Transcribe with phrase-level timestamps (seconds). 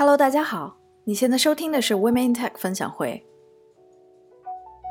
[0.00, 3.22] Hello，大家好，你现在收听的是 Women in Tech 分享会。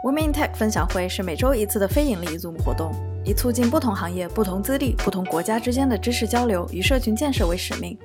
[0.05, 2.93] Women in Tech 分享会是每周一次的非盈利 Zoom 活动，
[3.25, 7.97] 以促进不同行业、不同资历、不同国家之间的知识交流与社群建设为使命。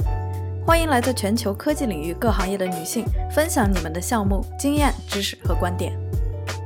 [0.67, 5.93] 欢迎来自全球科技领域各行业的女性分享你们的项目经验、知识和观点。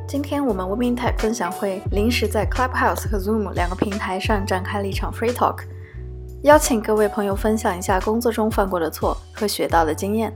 [0.07, 5.65] 今天我们 Women in Tech 分享会临时在 Clubhouse 和 Zoom 两个平台上展开了一场 Free Talk。
[6.43, 10.33] 邀请各位朋友分享一下工作中犯过的错和学到的经验。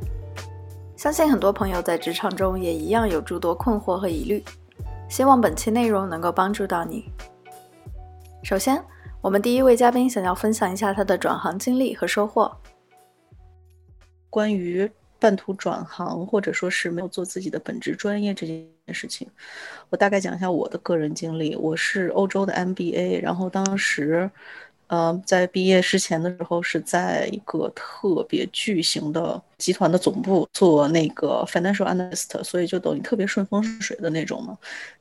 [0.97, 4.43] 相信很多朋友在职场中也一样有诸多困惑和疑虑，
[5.09, 7.05] 希望本期内容能够帮助到你。
[8.43, 8.83] 首先，
[9.21, 12.51] 我们第一位嘉宾想要分享一下他的转行经历和收获。
[14.29, 14.91] 关于
[15.21, 19.29] 半途转行或者说是没有做自己的本职专业这件事情，
[19.89, 21.55] 我大概讲一下我的个人经历。
[21.55, 24.29] 我是欧洲的 MBA，然后当时。
[24.93, 34.55] 呃，在毕业之前的时候，是在一个特别巨型的集团的总部做那个 financial analyst，所以就等于特别顺风顺水的那种嘛。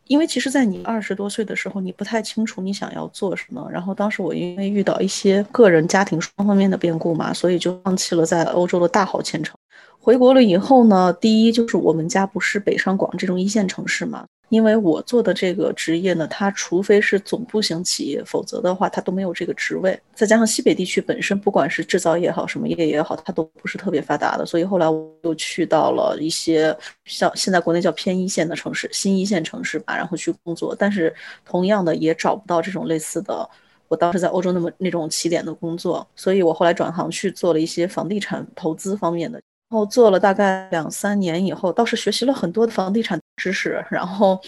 [0.08, 3.68] 因为其实，在你二十多岁的时候，你不太清楚你想要做什么。
[3.70, 9.54] 然后当时我因为遇到一些个人、家庭双方面的变故嘛，所以就放弃了在欧洲的大好前程。
[10.00, 14.26] 回国了以后呢，第一就是我们家不是北上广这种一线城市嘛。
[14.52, 19.98] 因为我做的这个职业呢，它除非是总部型企业，否则的话它都没有这个职位。
[20.14, 24.46] 再加上西北地区本身不管是制造业也好，什么业也好，它都不是特别发达的。
[24.46, 30.76] 所以后来我又去到了一些像现在国内叫偏一线的城市，新一线城市吧，然后去工作。
[30.78, 33.50] 但是同样的也找不到这种类似的，
[33.88, 36.06] 我当时在欧洲那么那种起点的工作。
[36.14, 43.18] 所以我后来转行去做了一些房地产投资方面的，然后做了大概两三年以后，倒是学习了很多的房地产。
[43.42, 44.40] 知识，然后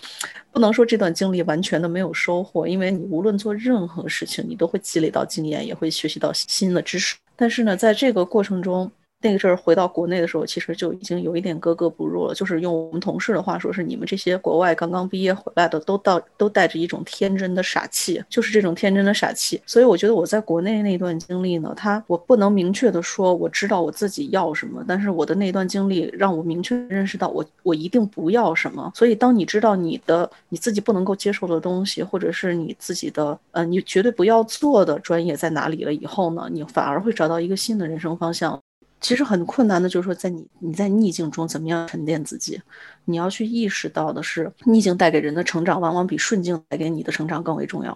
[0.52, 7.16] 不能说这段经历完全的没有收获，因为你无论做任何事情，你都会积累到经验，也会学习到新的知识。
[7.36, 8.92] 但是呢，在这个过程中，
[9.24, 12.34] 那个阵儿回到国内的时候，其实就已经有一点格格不入了。
[12.36, 19.62] 就是用我们同事的话说，是你们这些国外刚刚毕业回来的，都到都带着一种天真的傻气，就是这种天真的傻气。
[19.66, 28.92] 所以我觉得我在国内那段经历呢，他我不能明确的说我知道我自己要什么，但是我的那段经历让我明确认识到我我一定不要什么。
[28.94, 38.60] 所以当你知道你的你自己不能够接受的东西，或者是你自己的呃你绝对不要做的专业在哪里了以后呢，你反而会找到一个新的人生方向。
[39.04, 42.60] 其实很困难的，就是说，在你你在逆境中怎么样沉淀自己，
[43.04, 47.96] 你要去意识到的是，逆境带给人的成长，往往比顺境带给你的成长更为重要。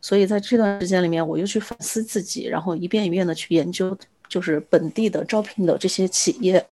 [0.00, 3.98] 所以在这段时间里面，我又去反思自己，然后一遍一遍的去研究，
[4.28, 6.64] 就是本地的招聘的这些企业，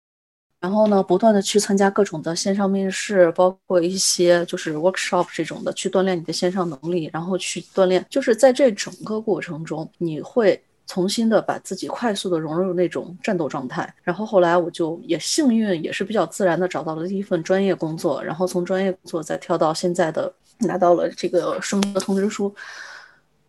[0.61, 10.63] 然后呢，不断的去参加各种的线上面试，包括一些就是 workshop 这种的，去锻炼你的线上能力，然后去锻炼，就是在这整个过程中，你会。
[10.87, 22.55] 重新的把自己快速的融入那种战斗状态，然后后来我就也幸运，也是比较自然的找到了第一份专业工作，然后从专业工作再跳到现在的拿到了这个升的通知书。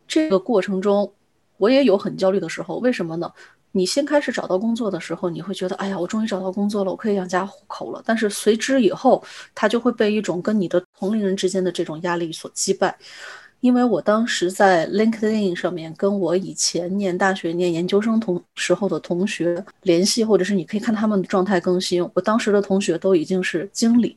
[0.07, 1.11] 这个过程中，
[1.57, 3.31] 我也有很焦虑的时候，为什么呢？
[3.71, 8.01] 你先开始找到工作的时候，你会觉得，哎呀，我终于找到工作了，我可以养家糊口了。
[8.05, 9.21] 但是随之以后，
[9.53, 12.97] 他就会被一种跟你的同龄人之间的这种压力所击败。
[13.65, 22.07] 因为我当时在 LinkedIn 上面跟我以前念大学、念研究生同时候的同学联系，或者是你可以看他们的状态更新。
[22.13, 24.15] 我当时的同学都已经是经理、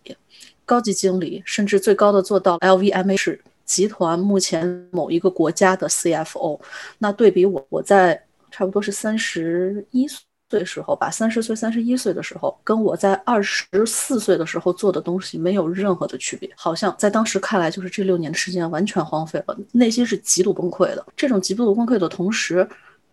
[0.67, 6.61] 高级经理，甚至最高的做到 LVMH 集团目前某一个国家的 CFO。
[6.99, 10.65] 那对比我，我在差不多是三十一岁岁。
[10.65, 21.07] 时候吧，三十岁、三十一岁的时候，跟我在二十四岁的时候做的东西没有任何的区别，好像在当时看来，就是这六年的时间完全荒废了，内心是极度崩溃的。
[21.17, 22.69] 这种极度崩溃的同时。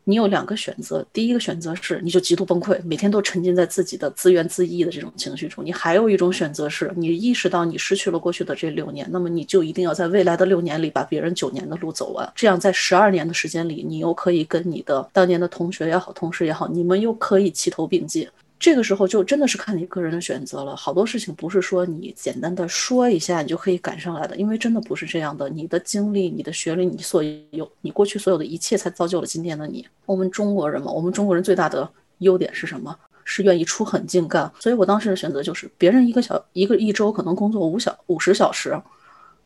[0.07, 18.27] 你有两个选择，第一个选择是你就极度崩溃，每天都沉浸在自己的自怨自艾的这种情绪中；你还有一种选择是你意识到你失去了过去的这六年，那么你就一定要在未来的六年里把别人九年的路走完，这样在十二年的时间里，你又可以跟你的当年的同学也好、同事也好，你们又可以齐头并进。
[18.57, 25.49] 这个时候就真的是看你个人的选择了，好多事情不是说你简单的说一下你就可以赶上来的，因为真的不是这样的。
[25.49, 27.21] 你的经历、你的学历、你所
[27.51, 29.85] 有、你过去所有的一切，才造就了今天的你。
[30.05, 31.87] 我们中国人嘛，我们中国人最大的
[32.19, 32.97] 优点是什么？
[33.25, 34.51] 是愿意出狠劲干。
[34.59, 38.79] 所以我当时的选择就是，别人一个小一个一周可能工作五小五十小时，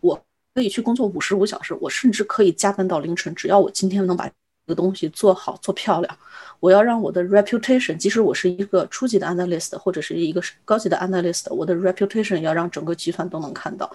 [0.01, 0.21] 我
[0.53, 4.29] 可以去工作五十五小时，我甚至可以加班到凌晨，只要我今天能把
[4.69, 6.17] 个东西做好做漂亮。
[6.61, 13.89] 我要让我的 reputation，即使我是一个初级的 analyst 或者是一个高级的 analyst，我的 reputation 要让整个集团都能看到。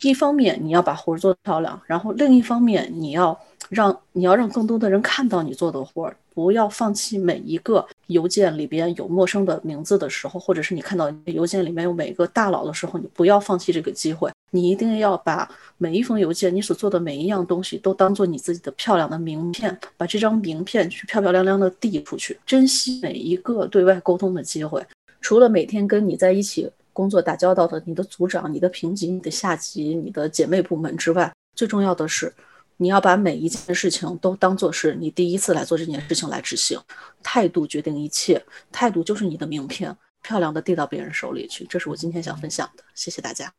[0.00, 3.38] 一方面你要把活儿做漂亮，然后另一方面你要
[3.68, 15.48] 让你要让更多的人看到你做的活儿，不要放弃每一个邮件里边有陌生的名字的时候，或者是你看到邮件里面有每个大佬的时候，你不要放弃这个机会，你一定要把
[15.78, 24.84] 每一封邮件，你所做的每一样东西都当做你自己的漂亮的名片，把这张名片去漂漂亮亮的递出去，珍惜每一个对外沟通的机会。
[25.20, 32.32] 除了每天跟你在一起工作打交道的你的组长、你的平级、你的下级、你的姐妹部门之外，最重要的是。
[32.76, 36.80] 你要把每一件事情都当做是你第一次来做这件事情来执行，
[37.22, 41.64] 态度决定一切，态度就是你的名片，漂亮的递到别人手里去。
[41.66, 43.52] 这是我今天想分享的，谢谢大家。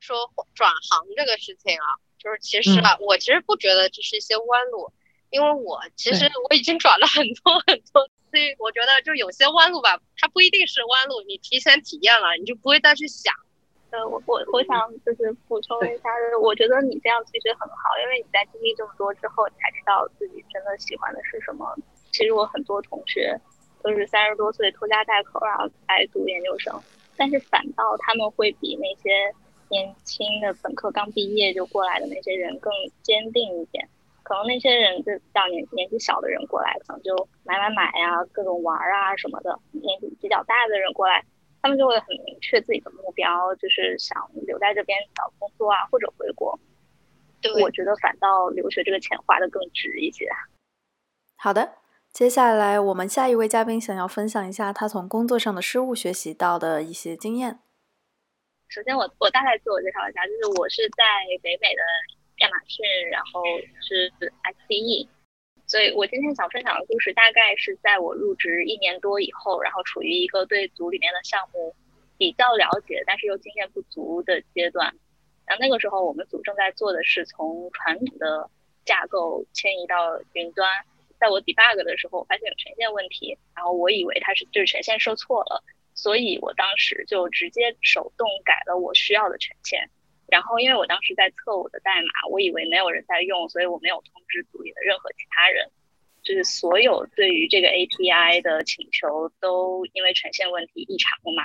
[0.00, 0.16] 说
[0.54, 4.92] 转行这个事情啊，就是其实啊，我其实不觉得这是一些弯路，
[5.30, 13.34] 因为我其实我已经转了很多很多，所以我觉得就有些弯路吧，它不一定是弯路，你提前体验了，你就不会再去想。
[13.92, 16.08] 呃，我我我想就是补充一下，
[16.40, 21.76] 我觉得你这样其实很好，因为你在经历这么多之后，你才知道自己真的喜欢的是什么。
[22.10, 23.38] 其实我很多同学
[23.82, 26.72] 都是三十多岁拖家带口然后来读研究生，
[27.18, 29.10] 但是反倒他们会比那些
[29.68, 32.72] 年轻的本科刚毕业就过来的那些人更
[33.02, 33.86] 坚定一点。
[34.22, 41.22] 可能那些人就比较年年纪小的人过来，可能就买买买呀，各种玩啊什么的；年纪比较大的人过来。
[41.62, 46.58] 他们就会很明确自己的目标，就是想留在这边找工作啊，或者回国。
[47.40, 50.28] 对，我觉得反倒留学这个钱花的更值一些。
[51.36, 51.74] 好的，
[52.12, 57.60] 接下来我们下一位嘉宾想要分享一下他从工作上的失误学习到的一些经验。
[58.68, 61.04] 首先，我我大概自我介绍一下，就是我是在
[61.42, 61.82] 北美的
[62.38, 63.42] 亚马逊，然后
[63.80, 64.10] 是
[64.68, 65.08] XDE。
[65.72, 71.74] 所以我今天想分享的故事，大概是在我入职一年多以后，然后处于一个对组里面的项目
[72.18, 74.94] 比较了解，但是又经验不足的阶段。
[75.46, 78.50] 那那个时候，我们组正在做的是从传统的
[78.84, 80.68] 架构迁移到云端。
[81.18, 85.64] 在我 debug 的时候，我发现有权限问题，然后我以为它是就是权限设错了，
[85.94, 89.88] 所以我当时就直接手动改了我需要的权限。
[90.32, 95.68] 然后，因为我当时在测我的代码，我以为没有人在用，所以我没有通知组里的任何其他人。
[96.22, 101.44] 就是所有对于这个 API 的请求都因为权限问题异常了嘛，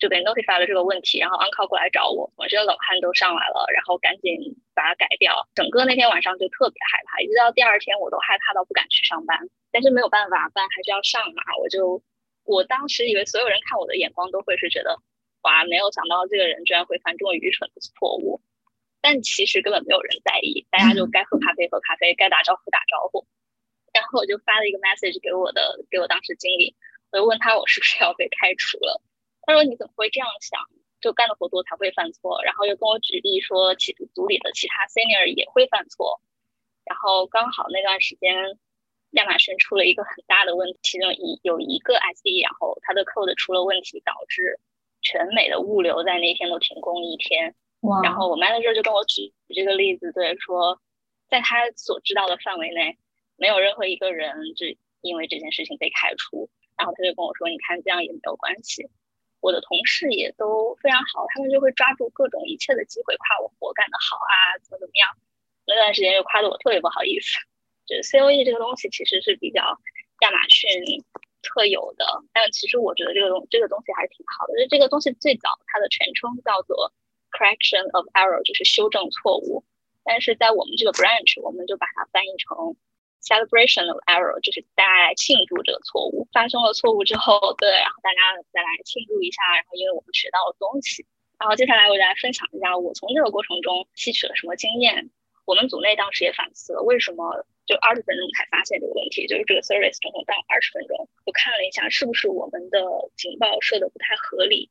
[0.00, 5.46] 就被 notify 了这个问题，然后 uncall 过来找我，我这冷汗都上来了，然后赶紧把它改掉。
[5.54, 9.38] 整个那天晚上就特别害怕，一直到第二天我都害怕到不敢去上班。
[9.70, 12.02] 但是没有办法，班还是要上嘛，我就
[12.42, 14.98] 我当时以为所有人看我的眼光都会是觉得。
[15.46, 18.40] 哇，没有想到这个人居然会犯这么愚蠢的错误，
[19.00, 23.24] 但其实根本没有人在意，大家就该喝咖啡喝咖啡，该打招呼打招呼。
[23.94, 26.74] 然后我就发了一个 message 给我的给我当时经理，
[27.12, 29.00] 我就问他我是不是要被开除了。
[29.42, 30.58] 他说你怎么会这样想？
[31.00, 32.42] 就干的活多才会犯错。
[32.42, 36.20] 然后又跟我举例说，其组里的其他 senior 也会犯错。
[36.84, 38.58] 然后刚好那段时间
[39.12, 44.58] 亚马逊出了一个很大的问题，其中一有一个 IC，然后他的 code 出了问题，导致。
[45.06, 47.54] 全美的物流在那天都停工一天，
[48.02, 50.80] 然后我 manager 就跟我举这个例子，对说，
[51.30, 52.98] 在他所知道的范围内，
[53.36, 54.66] 没有任何一个人就
[55.00, 56.50] 因为这件事情被开除。
[56.76, 58.90] 然后他就跟我说，你看这样也没有关系。
[59.40, 65.08] 我的同事也都非常好，他们就会抓住各种一切的机会夸我活干得好啊，怎么怎么样。
[65.66, 67.38] 那段时间就夸得我特别不好意思。
[67.86, 70.68] 就是 C O E 这个东西其实是比较亚马逊。
[71.46, 72.02] 特有的，
[72.34, 74.58] 但其实我觉得这个东这个东西还是挺好的。
[74.58, 76.92] 就这个东西最早它的全称叫做
[77.30, 79.62] correction of error，就是修正错误。
[80.02, 82.74] 但是在我们这个 branch，我们就把它翻译成
[83.22, 91.06] celebration of error，就是大家来庆祝这个错误发生了错误之后，对，然后大家再来庆祝一下，然后因为我们学到了东西。
[91.38, 95.10] 然后接下来我就来分享一下我从这个过程中吸取了什么经验。
[95.44, 97.46] 我们组内当时也反思了，为什么？
[97.66, 102.78] 就二十分钟才发现这个问题，就是这个 service 总共到二十分钟，我看了一下是不是我们的
[103.16, 104.70] 警报设的不太合理，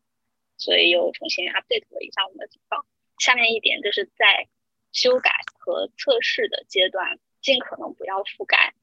[0.57, 2.85] 所以又重新 update 了一下我们的警报。
[3.19, 4.47] 下面一点就是在
[4.93, 8.73] 修改和测试的阶段，尽可能不要覆盖，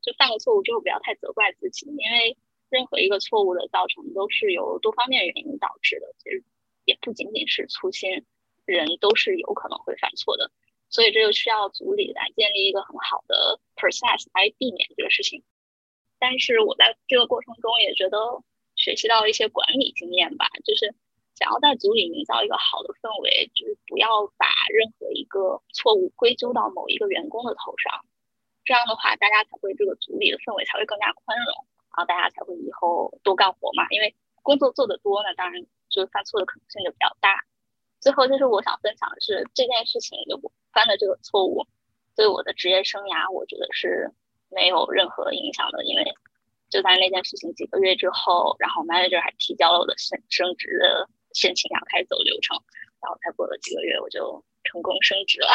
[0.00, 2.36] 就犯了错误之后不要太责怪自己，因为
[2.68, 6.42] 任何一个错误的造成都是由多方面原因导致的，其实
[6.84, 8.24] 也不仅仅是粗心，
[8.64, 10.50] 人都是有可能会犯错的。
[10.92, 15.42] 所以这就需要组里来建立一个很好的 process 来避免这个事情。
[16.20, 18.44] 但是我在这个过程中也觉得
[18.76, 20.94] 学习到一些管理经验吧，就是
[21.34, 28.04] 想要在组里营造一个好的氛围，就是不要把任何一个错误归咎到某一个员工的头上。
[28.64, 33.88] 这样的话，大家才会这个组里的氛围才会更加宽容，然后大家才会以后多干活嘛。
[33.88, 37.44] 因为工作做得多呢，当然就犯错的可能性就比较大。
[37.98, 40.52] 最后就是我想分享的是这件事情就不。
[40.72, 41.66] 犯了这个错误，
[42.16, 44.10] 对我的职业生涯，我觉得是
[44.50, 46.04] 没有任何影响的，因为
[46.70, 52.56] 就在那件事情几个月之后，然后 manager 还提交了我的升升职的申请，然后开始走流程，
[53.00, 55.48] 然后才过了几个月，我就成功升职了。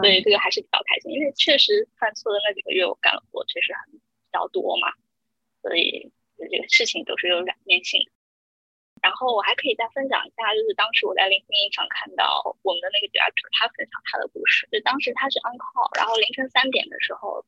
[0.00, 4.00] 所以这个还是比较开心，因为确实犯错的那几个月，我干的活确实很比
[4.32, 4.88] 较多嘛，
[5.60, 8.13] 所以这个事情都是有两面性的。
[9.04, 14.64] 然后我还可以再分享一下，就是当时我在 LinkedIn 上看到我们的那个 director，他分享他的故事。
[14.72, 17.44] 就当时他是 on call，然后凌晨三点的时候，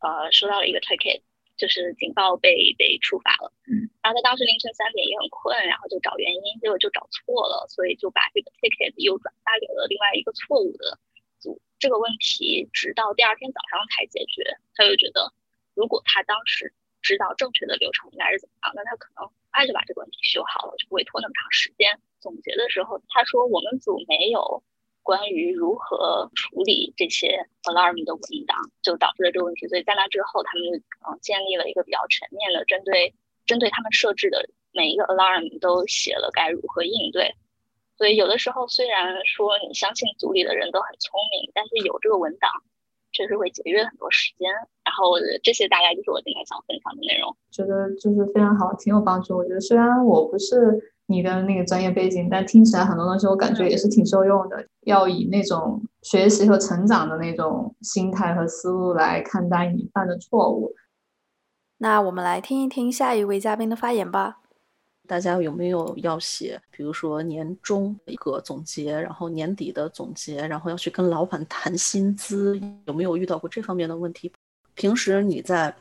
[0.00, 1.20] 呃，收到了一个 ticket，
[1.60, 3.52] 就是警报被被触发了。
[3.68, 3.92] 嗯。
[4.00, 10.96] 然后他当时凌晨三点也很困，然后就找原因，结果就找错了，所以就把这个 ticket 又转发给了另外一个错误的
[11.36, 11.60] 组。
[11.76, 14.56] 这个问题直到第二天早上才解决。
[14.72, 15.36] 他就觉得，
[15.76, 19.34] 如果他当时知道正确的流程应该是怎么样，那他可能很。
[19.50, 21.98] 快就把这个问题修好了，就不会拖那么长时间。
[22.20, 24.62] 总结的时候，他说我们组没有
[25.02, 29.66] 关于如何处理这些 alarm 的文档，就导致了这个问题。
[29.66, 30.78] 所以在那之后，他们
[31.10, 33.14] 嗯建立了一个比较全面的针对
[33.46, 37.34] 针对他们设置的每一个 alarm 都写了该如何应对。
[37.96, 42.62] 所以有的时候虽然说你相信组里的人都很聪明，但是有这个文档。
[43.18, 44.48] 确实会节约很多时间，
[44.84, 47.34] 然后这些大概就是我今天想分享的内容。
[47.50, 49.36] 觉得就是非常好，挺有帮助。
[49.36, 54.64] 我觉得虽然我不是你的那个专业背景，但听起来很多东西我感觉也是挺受用的。
[54.82, 60.72] 要以那种学习和成长的那种心态和思路来看待你犯的错误。
[61.78, 64.38] 那我们来听一听下一位嘉宾的发言吧。
[65.08, 74.30] 大家有没有要写，比如说年终一个总结，然后年底的总结，然后要去跟老板谈薪资，有没有遇到过这方面的问题？
[74.74, 75.74] 平时你在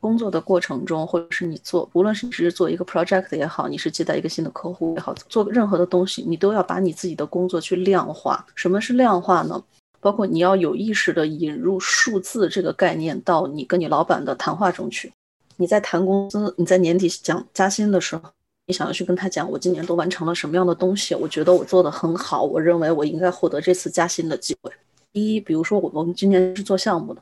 [0.00, 8.46] 工作的过程中，或者是你做，无论是你是做一个 project 也好，你是接待一个新的客户也好，做任何的东西，你都要把你自己的工作去量化。
[8.54, 9.62] 什么是量化呢？
[10.00, 15.12] 包括你要有意识的引入数字这个概念到你跟你老板的谈话中去。
[15.56, 18.22] 你在谈工资，你在年底讲加薪的时候。
[18.70, 21.12] 你想要去跟他讲，我今年都完成了什么样的东西？
[21.12, 24.70] 我觉得我做的很好，我认为我应该获得这次加薪的机会。
[25.12, 27.20] 第一，比如说我我们今年是做项目的，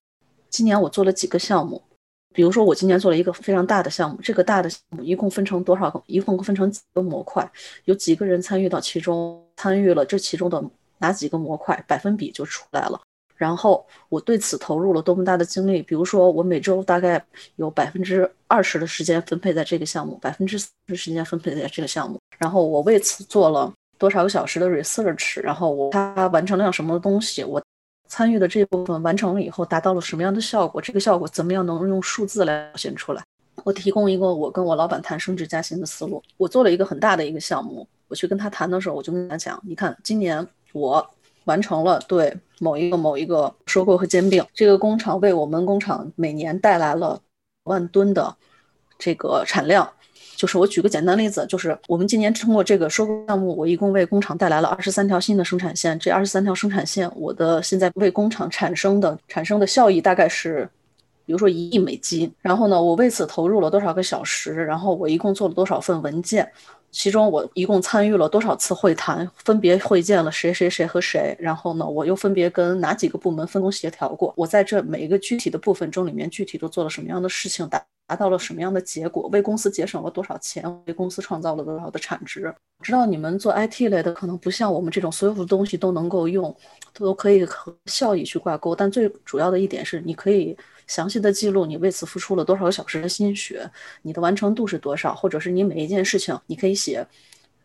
[0.50, 1.83] 今年我做了几个项目，
[2.35, 6.02] 比如说我今年做了一个非常大的项目，这个大的项目一共分成多少个？
[6.05, 7.50] 一共分成几个模块？
[7.87, 9.43] 有几个人参与到其中？
[9.57, 10.62] 参与了这其中的
[10.99, 11.83] 哪几个模块？
[11.88, 13.00] 百分比就出来了。
[13.38, 15.80] 然后我对此投入了多么大的精力？
[15.80, 22.18] 比如说，我每周大概有百分之二十的时间分配在这个项目，百分之十时间分配在这个项目。
[22.37, 25.40] 然后我为此做了多少个小时的 research？
[25.40, 27.45] 然后我他完成了什么东西？
[27.45, 27.62] 我
[28.09, 30.83] 参与的这部分完成了以后，达到了什么样的效果？
[30.83, 33.23] 这个效果怎么样能用数字来表现出来？
[33.62, 36.21] 我提供一个我跟我老板谈升职加薪的思路。
[36.37, 41.09] 我做了一个很大的一个项目，我去跟他谈的时候，我就跟他讲：你看，今年我。
[41.49, 47.19] 完成了对某一个某一个收购和兼并，这个工厂为我们工厂每年带来了
[47.64, 48.37] 万吨的
[48.99, 49.90] 这个产量。
[50.37, 55.99] 就是我举个简单例子，就是我们今年通过这个收购项目，我一共为工厂带来了二十三条新的生产线。
[55.99, 60.71] 这二十三条生产线，我的现在为工厂产生的产生的效益大概是，
[61.28, 62.32] 比如说一亿美金。
[62.40, 64.54] 然后呢，我为此投入了多少个小时？
[64.54, 66.50] 然后我一共做了多少份文件？
[66.90, 74.32] 其中我一共参与了多少次会谈，分别会见了谁谁谁和谁，然后呢，我又分别跟哪几个部门分工协调过？
[74.35, 79.28] 我在这每一个具体的部分中里面，具体都做了什么样的事情，达达到了什么样的结果？
[79.28, 80.64] 为公司节省了多少钱？
[80.87, 82.52] 为公司创造了多少的产值？
[82.82, 86.56] 知道你们做 IT 类的，可能不像我们这种所有的东西都能够用，
[86.94, 90.56] 都可以和效益去挂钩，但最主要的一点是，你可以。
[90.88, 93.71] 详细的记录你为此付出了多少个小时的心血，
[94.02, 97.07] 你的完成度是多少，或者是你每一件事情，你可以写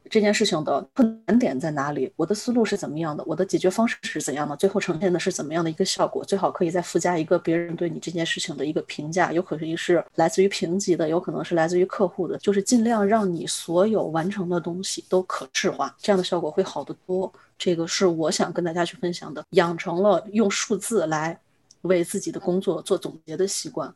[0.10, 17.32] 这件事情的困难点在哪里，我的思路是怎么样的，我的解决方式是怎样的，最后呈现的是怎么样的一个效果，最好可以再附加一个别人对你这件事情的一个评价，有可能是来自于评级的，有可能是来自于客户的，就是尽量让你所有完成的东西都可视化，这样的效果会好得多。
[17.58, 21.40] 这个是我想跟大家去分享的，养成了用数字来。
[21.84, 23.94] 为自己的工作做总结的习惯，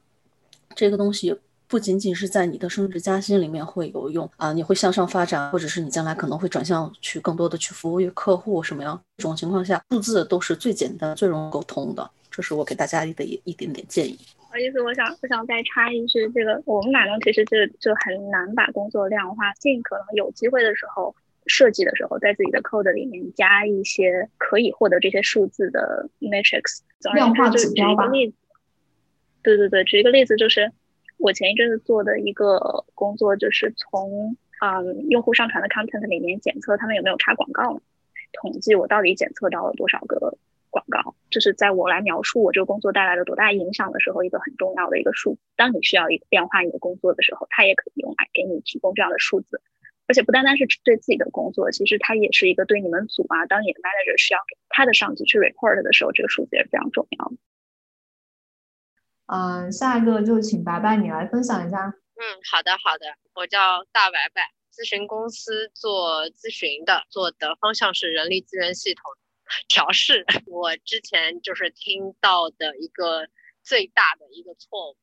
[0.76, 12.10] 这个东西不仅仅是在你的升职加薪里面会有用啊，你会向上发展，或者是你将来可能会转向去更多的去服务于客户什么样这种情况下，数字都是最简单、最容易沟通的。
[12.30, 14.18] 这是我给大家的一一点点建议。
[14.38, 21.16] 不好意思，我想我想再插一句，这个我们俩呢，其实就就很难把工作量化，尽可能有机会的时候。
[21.48, 26.82] 设计的时候，在自己的 code 里面加一些可以获得这些数字的 matrix，
[27.14, 28.10] 量化指标吧。
[29.44, 30.72] 对对对，举一个例子，就是
[31.18, 37.82] 我前一阵子做的一个工作，就是从嗯用户上传的 content 里面检测他们有没有插广告，
[38.34, 40.38] 统计我到底检测到了多少个
[40.70, 45.38] 广告，这是在我来描述我这个工作带来了多大影响的时候，一个很重要的一个数。
[45.56, 49.62] 当你需要一个量化你的工作的时候，它也可以用来给你提供这样的数字。
[50.08, 57.36] 而且不单单是对自己的工作，其实它也是一个对你们组啊，当你的 manager 需要给他的上级去 report 的时候，这个数字也是非常重要的。
[59.28, 61.94] 嗯，下一个就请白白你来分享一下。
[62.16, 64.42] 嗯，好的好的，我叫大白白，
[64.74, 69.04] 咨询公司做咨询的，做的方向是人力资源系统
[69.68, 70.26] 调试。
[70.48, 73.28] 我之前就是听到的一个
[73.62, 74.98] 最大的一个错误。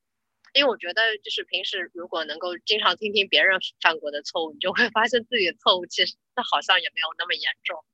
[0.54, 6.14] 因为我觉得，就是平时如果能够经常听听别人犯过的错误，你就会发现自己的错误其实
[6.50, 7.84] 好像也没有那么严重。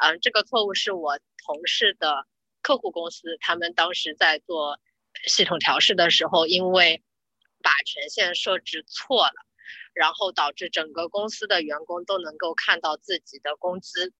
[0.00, 2.26] 嗯，这个错误是我同事的
[2.62, 4.78] 客户公司，他们当时在做
[5.26, 7.02] 系统调试的时候，因为
[7.62, 9.46] 把权限设置错了，
[9.94, 14.12] 然后导致整个公司的员工都能够看到自己的工资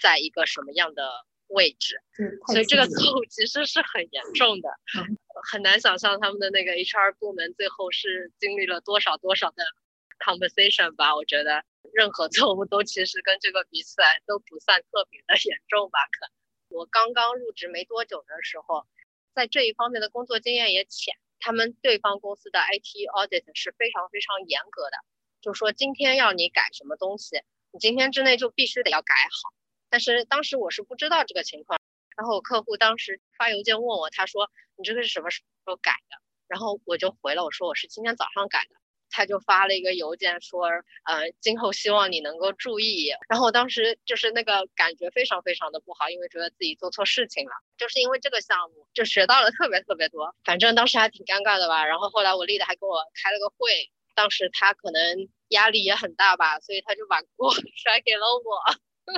[0.00, 2.00] 在一个什么样的位置，
[2.46, 4.70] 所以这个错误其实是很严重的。
[5.42, 9.64] 很难想象他们的那个 HR 部门最后是经历了多少多少的
[10.18, 11.14] conversation 吧？
[11.16, 15.98] 我觉得任何错误都其实跟这个比起来都不算特别的严重吧？
[16.12, 16.30] 可
[16.68, 18.86] 我刚刚入职没多久的时候，
[19.34, 21.14] 在这一方面的工作经验也浅。
[21.42, 24.98] 他们对方公司的 IT audit 是非常非常严格的，
[25.40, 27.42] 就说今天要你改什么东西，
[27.72, 29.54] 你今天之内就必须得要改好。
[29.88, 31.79] 但是当时我是不知道这个情况。
[32.20, 36.20] 然后我客户当时发邮件问我，他说你这个是什么时候改的？
[36.48, 38.76] 然后我就回了，我说我是今天早上改的。
[39.08, 40.66] 他就发了一个邮件说，
[41.04, 43.08] 呃，今后希望你能够注意。
[43.30, 47.52] 然后我当时就是那个感觉非常非常的不好，因为觉得自己做错事情了。
[47.78, 51.86] 就是因为这个项目就学到了特别特别多，反正当时还挺尴尬的吧。
[51.86, 59.16] 然后后来我丽的还给我开了个会，当时他可能压力也很大吧，所以他就把锅 甩给了我。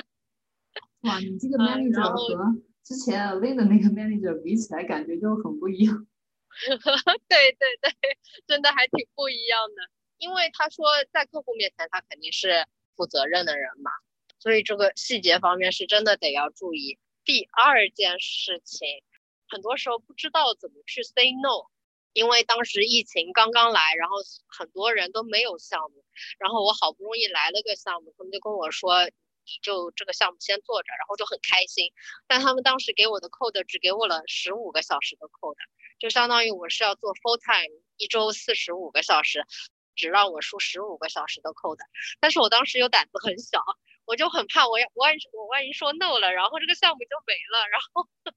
[1.02, 2.62] 哇，你这个 manager 和。
[2.92, 6.06] 之前 Lin 的那个 manager 比起来，感觉就很不一样。
[7.26, 7.90] 对对对，
[8.46, 9.90] 真的还挺不一样的。
[10.18, 13.90] 因为他说在客户面前，他肯定是负责任的人嘛，
[14.38, 16.98] 所以这个细节方面是真的得要注意。
[17.24, 18.86] 第二件事情，
[19.48, 21.72] 很多时候不知道怎么去 say no，
[22.12, 26.04] 因为当时疫情刚刚来，然后很多人都没有项目，
[26.38, 29.08] 然后我好不容易来了个项目，他们就跟我说。
[29.44, 31.92] 你就这个项目先做着，然后就很开心。
[32.26, 35.56] 但他们当时给我的 code 只给我了十五个小时的 code，
[35.98, 39.44] 就相当于我是要做 full time，一周四十五个小时，
[39.94, 41.78] 只让我输十五个小时的 code。
[42.20, 43.60] 但是我当时又胆子很小，
[44.04, 48.08] 我就很怕，我要我万一我万一说 no 了，然后这个项目就没了，然后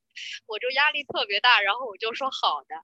[0.47, 2.75] 我就压力特别大，然后我就说好的。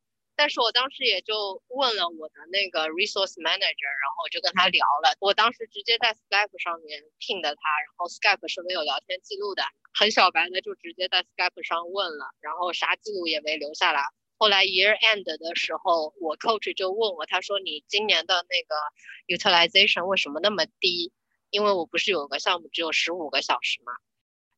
[0.41, 5.13] 但是我当时也就问了我的那个 resource manager，然后我就跟他聊了。
[5.19, 9.61] 我当时直接在 Skype 上面 ping 的他，然后 Skype 是没有聊天记录的，
[9.93, 14.01] 很小白的就直接在 Skype 上问了，然后啥记录也没留下来。
[14.39, 18.75] 后来 year end 的时候，我 coach 就问我，他说你今年的那个
[19.27, 21.13] utilization 为什么那么低？
[21.51, 23.93] 因为我不是有个项目只有十五个小时嘛，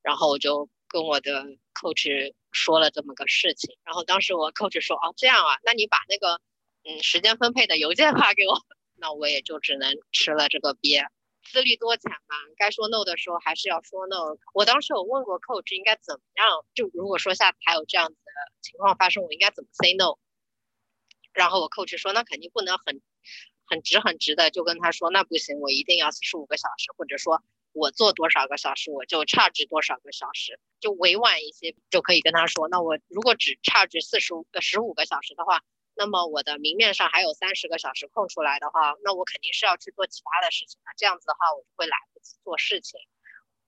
[0.01, 2.33] 然后我就跟我的 coach。
[2.55, 6.39] 说了这么个事情，然后当时我 coach 说，哦，这样啊，那你把那个，
[6.83, 8.53] 嗯，时间分配的邮件发给我，
[9.01, 11.01] 那我也就只能吃了这个鳖。
[11.41, 14.37] 资历多浅嘛，该说 no 的时候还是要说 no。
[14.53, 20.19] 我当时有问过 coach 应该怎么样，就如果说下次还有这样子的情况发生，我应该怎么 say no？
[21.33, 23.01] 然后我 coach 说，那肯定不能很，
[23.65, 27.41] 很直很直的就跟他说，那不行，我一定要四十五个小时，或者说。
[27.73, 32.69] 我做多少个小时，我就差值多少个小时，就委婉一些就可以跟他说。
[32.69, 35.61] 那我如果只差值四十五个十五个小时的话，
[35.95, 40.91] 那么我的明面上还有三十个小时空出来的话，那我肯定是要去做其他的事情的。
[40.97, 42.99] 这样子的话，我就会来不及做事情，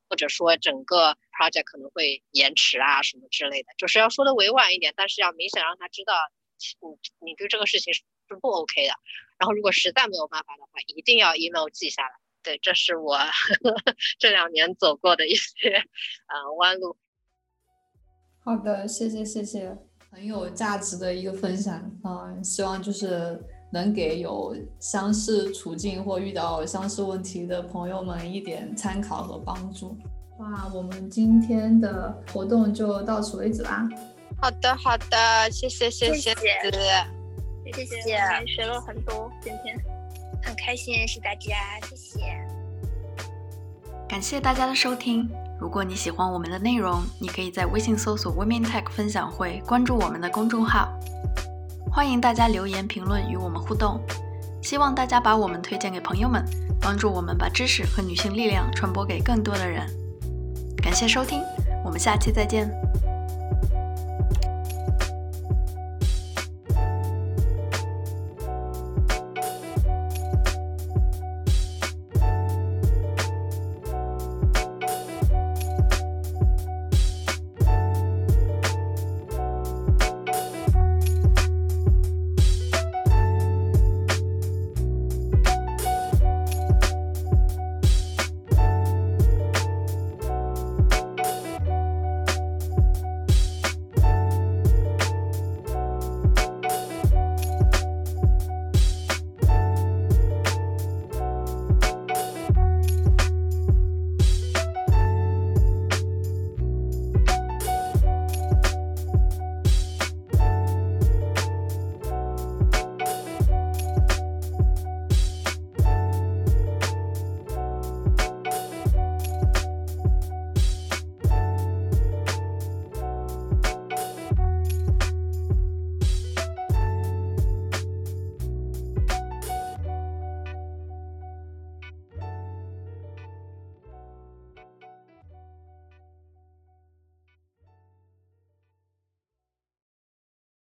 [0.09, 3.69] 或者说整个 project 可能会延迟啊什么之类的。
[3.77, 6.13] 就是要说的委婉一点，但是要明显让他知道
[6.79, 8.03] 你你对这个事情是
[8.41, 8.93] 不 OK 的。
[9.37, 12.24] 然后如果实在没有办法的话，一定要 email 记下来。
[12.45, 13.17] 对，这是我
[14.19, 16.95] 这两年走过的一些呃弯路。
[18.43, 19.75] 好的，谢谢谢谢，
[20.11, 21.91] 很有价值的一个分享。
[22.03, 23.41] 嗯，希望就是
[23.73, 29.97] 能给有相似处境或遇到相似问题的朋友们一点参考和帮助。
[30.37, 33.89] 哇，我们今天的活动就到此为止啦。
[34.39, 36.35] 好的好的，谢谢谢谢谢
[37.73, 39.94] 谢谢谢，学了很多今天。
[40.45, 41.55] 很开心认识大家，
[41.89, 42.19] 谢谢。
[44.07, 45.27] 感谢大家的收听。
[45.59, 50.93] 如果你喜欢我们的内容，你可以在微信搜索 Women Tech 分享会，关注我们的公众号。
[51.91, 53.99] 欢迎大家留言评论与我们互动。
[54.61, 56.43] 希望大家把我们推荐给朋友们，
[56.79, 59.87] 帮助我们把知识和女性力量传播给更多的人。
[60.77, 61.41] 感谢收听，
[61.83, 62.69] 我们下期再见。